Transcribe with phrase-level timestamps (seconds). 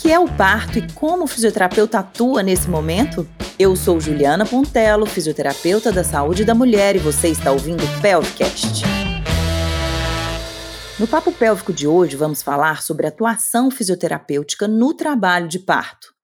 [0.00, 3.28] que é o parto e como o fisioterapeuta atua nesse momento?
[3.58, 8.82] Eu sou Juliana Pontello, fisioterapeuta da saúde da mulher, e você está ouvindo o Pelvicast.
[10.98, 16.14] No Papo Pélvico de hoje, vamos falar sobre atuação fisioterapêutica no trabalho de parto.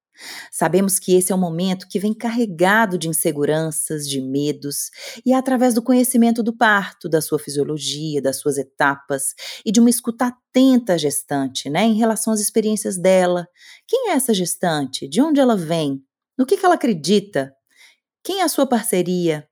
[0.51, 4.89] Sabemos que esse é um momento que vem carregado de inseguranças, de medos,
[5.25, 9.33] e é através do conhecimento do parto, da sua fisiologia, das suas etapas
[9.65, 13.47] e de uma escuta atenta à gestante, né, em relação às experiências dela.
[13.87, 15.07] Quem é essa gestante?
[15.07, 16.01] De onde ela vem?
[16.37, 17.53] No que, que ela acredita?
[18.23, 19.47] Quem é a sua parceria?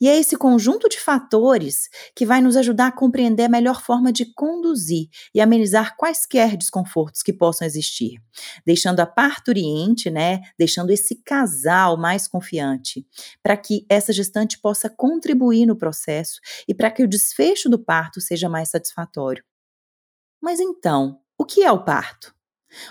[0.00, 4.12] E é esse conjunto de fatores que vai nos ajudar a compreender a melhor forma
[4.12, 8.22] de conduzir e amenizar quaisquer desconfortos que possam existir,
[8.64, 13.06] deixando a parturiente, né, deixando esse casal mais confiante,
[13.42, 18.20] para que essa gestante possa contribuir no processo e para que o desfecho do parto
[18.20, 19.44] seja mais satisfatório.
[20.40, 22.34] Mas então, o que é o parto?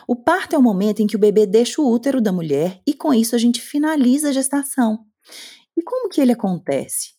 [0.08, 2.94] O parto é o momento em que o bebê deixa o útero da mulher e
[2.94, 5.06] com isso a gente finaliza a gestação.
[5.78, 7.16] E como que ele acontece?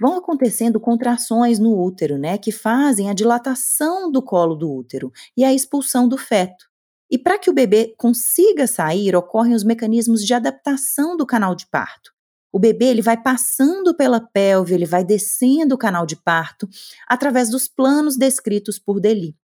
[0.00, 5.44] Vão acontecendo contrações no útero, né, que fazem a dilatação do colo do útero e
[5.44, 6.66] a expulsão do feto.
[7.10, 11.66] E para que o bebê consiga sair, ocorrem os mecanismos de adaptação do canal de
[11.68, 12.10] parto.
[12.52, 16.68] O bebê ele vai passando pela pelve, ele vai descendo o canal de parto
[17.06, 19.36] através dos planos descritos por Deli.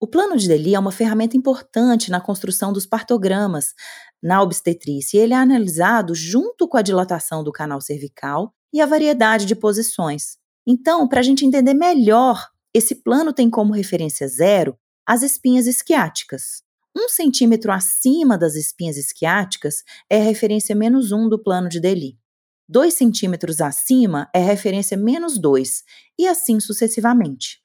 [0.00, 3.74] O plano de Deli é uma ferramenta importante na construção dos partogramas
[4.22, 9.46] na obstetrícia ele é analisado junto com a dilatação do canal cervical e a variedade
[9.46, 10.36] de posições.
[10.66, 16.62] Então, para a gente entender melhor, esse plano tem como referência zero as espinhas isquiáticas.
[16.94, 22.18] Um centímetro acima das espinhas isquiáticas é a referência menos um do plano de Deli.
[22.68, 25.84] Dois centímetros acima é referência menos dois,
[26.18, 27.62] e assim sucessivamente.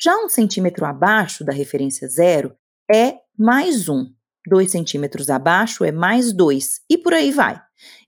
[0.00, 2.56] Já um centímetro abaixo da referência zero
[2.88, 4.12] é mais um.
[4.46, 7.60] Dois centímetros abaixo é mais dois, e por aí vai.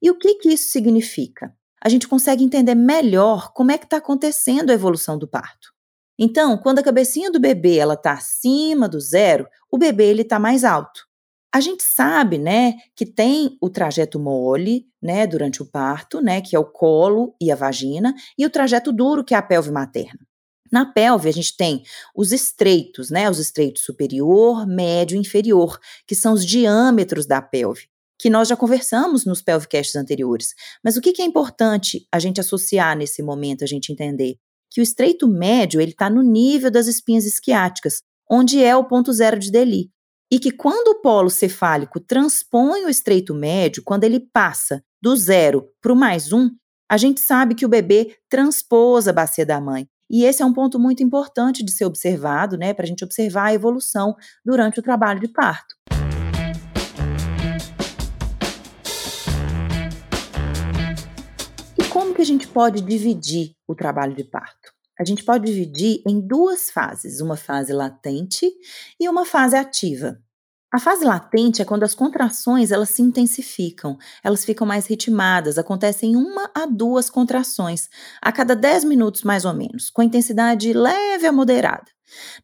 [0.03, 1.55] E o que, que isso significa?
[1.83, 5.75] A gente consegue entender melhor como é que está acontecendo a evolução do parto.
[6.19, 10.39] Então, quando a cabecinha do bebê ela está acima do zero, o bebê ele está
[10.39, 11.07] mais alto.
[11.55, 16.57] A gente sabe, né, que tem o trajeto mole, né, durante o parto, né, que
[16.57, 20.26] é o colo e a vagina, e o trajeto duro, que é a pelve materna.
[20.73, 21.83] Na pelve, a gente tem
[22.15, 23.29] os estreitos, né?
[23.31, 27.89] Os estreitos superior, médio e inferior, que são os diâmetros da pelve,
[28.19, 30.55] que nós já conversamos nos pelvicasts anteriores.
[30.83, 34.37] Mas o que, que é importante a gente associar nesse momento, a gente entender?
[34.71, 39.13] Que o estreito médio, ele está no nível das espinhas isquiáticas, onde é o ponto
[39.13, 39.91] zero de Deli.
[40.31, 45.69] E que quando o polo cefálico transpõe o estreito médio, quando ele passa do zero
[45.81, 46.51] para o mais um,
[46.89, 49.89] a gente sabe que o bebê transpôs a bacia da mãe.
[50.09, 53.47] E esse é um ponto muito importante de ser observado, né, para a gente observar
[53.47, 55.75] a evolução durante o trabalho de parto.
[61.77, 64.73] E como que a gente pode dividir o trabalho de parto?
[64.99, 68.51] A gente pode dividir em duas fases, uma fase latente
[68.99, 70.19] e uma fase ativa.
[70.77, 76.15] A fase latente é quando as contrações elas se intensificam, elas ficam mais ritmadas, acontecem
[76.15, 77.89] uma a duas contrações
[78.21, 81.87] a cada 10 minutos mais ou menos, com intensidade leve a moderada.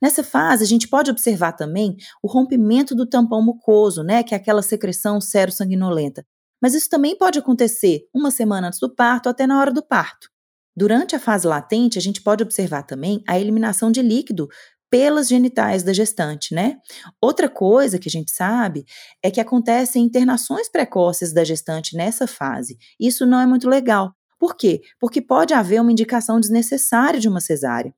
[0.01, 4.39] Nessa fase, a gente pode observar também o rompimento do tampão mucoso, né, que é
[4.39, 6.25] aquela secreção sero-sanguinolenta.
[6.59, 10.33] Mas isso também pode acontecer uma semana antes do parto até na hora do parto.
[10.75, 14.49] Durante a fase latente, a gente pode observar também a eliminação de líquido
[14.93, 16.77] pelas genitais da gestante, né?
[17.19, 18.85] Outra coisa que a gente sabe
[19.23, 22.77] é que acontecem internações precoces da gestante nessa fase.
[23.01, 24.13] Isso não é muito legal.
[24.39, 24.83] Por quê?
[25.01, 27.95] Porque pode haver uma indicação desnecessária de uma cesárea.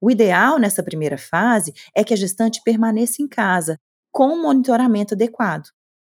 [0.00, 3.78] O ideal nessa primeira fase é que a gestante permaneça em casa,
[4.10, 5.68] com um monitoramento adequado.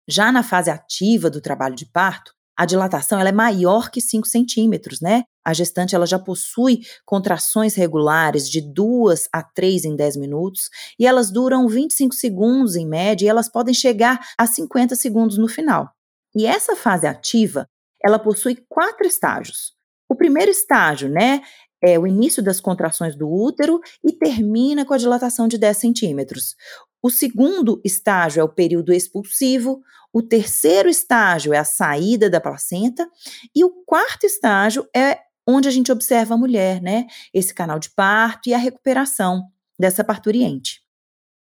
[0.08, 4.28] Já na fase ativa do trabalho de parto, a dilatação ela é maior que 5
[4.28, 5.24] centímetros, né?
[5.46, 10.70] A gestante ela já possui contrações regulares de 2 a 3 em 10 minutos
[11.00, 15.48] e elas duram 25 segundos em média e elas podem chegar a 50 segundos no
[15.48, 15.90] final.
[16.36, 17.68] E essa fase ativa,
[18.04, 19.74] ela possui quatro estágios.
[20.10, 21.42] O primeiro estágio, né,
[21.82, 26.56] é o início das contrações do útero e termina com a dilatação de 10 centímetros.
[27.02, 33.08] O segundo estágio é o período expulsivo, o terceiro estágio é a saída da placenta
[33.56, 37.06] e o quarto estágio é onde a gente observa a mulher, né?
[37.34, 39.44] Esse canal de parto e a recuperação
[39.80, 40.82] dessa parturiente.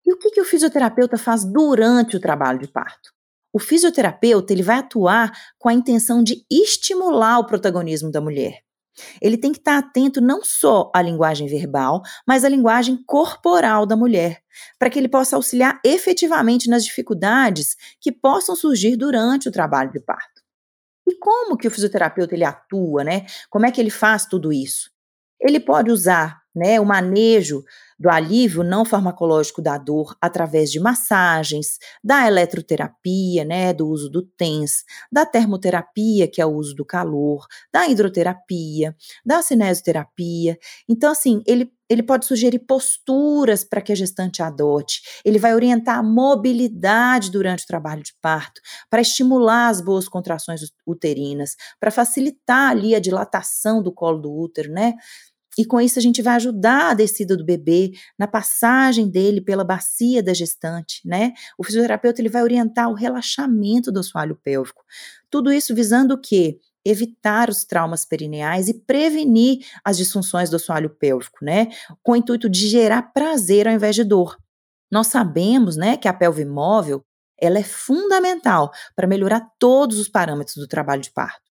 [0.05, 3.11] E o que, que o fisioterapeuta faz durante o trabalho de parto?
[3.53, 8.63] O fisioterapeuta ele vai atuar com a intenção de estimular o protagonismo da mulher.
[9.21, 13.95] Ele tem que estar atento não só à linguagem verbal, mas à linguagem corporal da
[13.95, 14.41] mulher,
[14.77, 19.99] para que ele possa auxiliar efetivamente nas dificuldades que possam surgir durante o trabalho de
[19.99, 20.41] parto.
[21.07, 23.25] E como que o fisioterapeuta ele atua, né?
[23.49, 24.89] Como é que ele faz tudo isso?
[25.39, 27.63] Ele pode usar né, o manejo
[28.03, 34.21] do alívio não farmacológico da dor através de massagens, da eletroterapia, né, do uso do
[34.21, 38.93] TENS, da termoterapia, que é o uso do calor, da hidroterapia,
[39.25, 40.57] da cinesioterapia.
[40.89, 45.97] Então, assim, ele, ele pode sugerir posturas para que a gestante adote, ele vai orientar
[45.97, 48.59] a mobilidade durante o trabalho de parto,
[48.89, 54.73] para estimular as boas contrações uterinas, para facilitar ali a dilatação do colo do útero,
[54.73, 54.93] né?
[55.57, 59.63] E com isso a gente vai ajudar a descida do bebê na passagem dele pela
[59.63, 61.33] bacia da gestante, né?
[61.57, 64.83] O fisioterapeuta ele vai orientar o relaxamento do assoalho pélvico.
[65.29, 66.59] Tudo isso visando o quê?
[66.85, 71.67] Evitar os traumas perineais e prevenir as disfunções do assoalho pélvico, né?
[72.01, 74.37] Com o intuito de gerar prazer ao invés de dor.
[74.91, 77.03] Nós sabemos, né, que a pelve móvel
[77.39, 81.52] ela é fundamental para melhorar todos os parâmetros do trabalho de parto.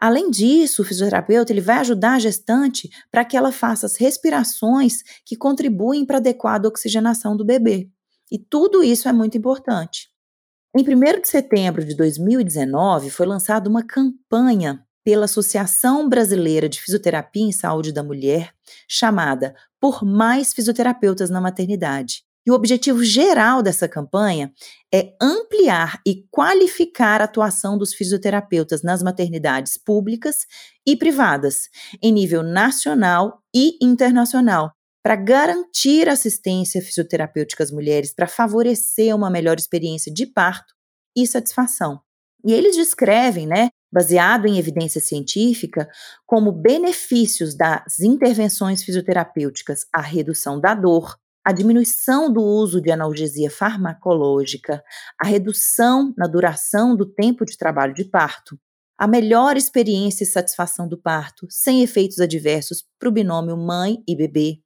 [0.00, 5.02] Além disso, o fisioterapeuta ele vai ajudar a gestante para que ela faça as respirações
[5.26, 7.90] que contribuem para a adequada oxigenação do bebê.
[8.32, 10.08] E tudo isso é muito importante.
[10.74, 17.42] Em 1 de setembro de 2019, foi lançada uma campanha pela Associação Brasileira de Fisioterapia
[17.42, 18.54] em Saúde da Mulher,
[18.88, 22.22] chamada Por Mais Fisioterapeutas na Maternidade.
[22.46, 24.52] E o objetivo geral dessa campanha
[24.92, 30.46] é ampliar e qualificar a atuação dos fisioterapeutas nas maternidades públicas
[30.86, 31.68] e privadas,
[32.02, 34.72] em nível nacional e internacional,
[35.02, 40.74] para garantir assistência fisioterapêutica às mulheres, para favorecer uma melhor experiência de parto
[41.16, 42.00] e satisfação.
[42.44, 45.88] E eles descrevem, né, baseado em evidência científica,
[46.26, 53.50] como benefícios das intervenções fisioterapêuticas a redução da dor, a diminuição do uso de analgesia
[53.50, 54.82] farmacológica,
[55.18, 58.58] a redução na duração do tempo de trabalho de parto,
[58.98, 64.14] a melhor experiência e satisfação do parto, sem efeitos adversos para o binômio mãe e
[64.14, 64.60] bebê,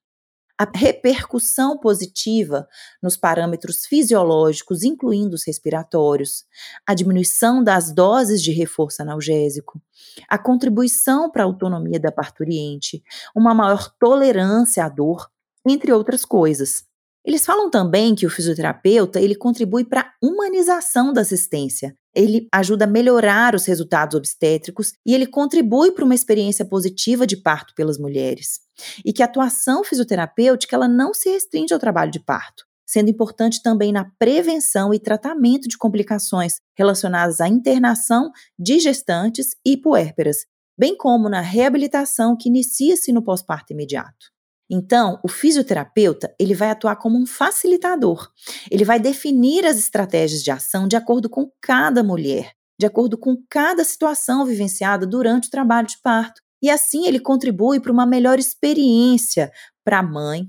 [0.59, 2.67] a repercussão positiva
[3.03, 6.45] nos parâmetros fisiológicos, incluindo os respiratórios,
[6.87, 9.83] a diminuição das doses de reforço analgésico,
[10.29, 13.03] a contribuição para a autonomia da parturiente,
[13.35, 15.29] uma maior tolerância à dor
[15.67, 16.85] entre outras coisas.
[17.25, 21.97] Eles falam também que o fisioterapeuta ele contribui para a humanização da assistência.
[22.15, 27.39] Ele ajuda a melhorar os resultados obstétricos e ele contribui para uma experiência positiva de
[27.39, 28.61] parto pelas mulheres.
[29.05, 33.63] E que a atuação fisioterapêutica ela não se restringe ao trabalho de parto, sendo importante
[33.63, 40.45] também na prevenção e tratamento de complicações relacionadas à internação de gestantes e puérperas,
[40.79, 44.34] bem como na reabilitação que inicia-se no pós-parto imediato.
[44.71, 48.31] Então, o fisioterapeuta, ele vai atuar como um facilitador.
[48.71, 53.37] Ele vai definir as estratégias de ação de acordo com cada mulher, de acordo com
[53.49, 56.41] cada situação vivenciada durante o trabalho de parto.
[56.63, 59.53] E assim ele contribui para uma melhor experiência
[59.85, 60.49] para a mãe,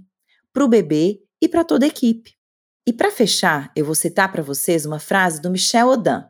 [0.54, 2.34] para o bebê e para toda a equipe.
[2.88, 6.24] E para fechar, eu vou citar para vocês uma frase do Michel Odin.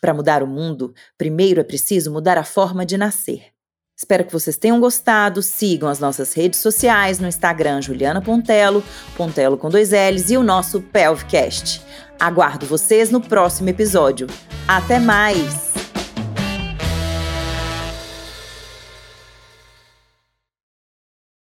[0.00, 3.55] Para mudar o mundo, primeiro é preciso mudar a forma de nascer.
[3.96, 5.42] Espero que vocês tenham gostado.
[5.42, 8.84] Sigam as nossas redes sociais no Instagram Juliana Pontelo,
[9.16, 11.82] Pontelo com dois L's e o nosso Pelvcast.
[12.20, 14.26] Aguardo vocês no próximo episódio.
[14.68, 15.75] Até mais!